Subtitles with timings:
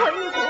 [0.00, 0.49] 好 意